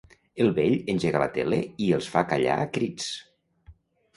[0.43, 3.13] El vell engega la tele i els fa callar a crits.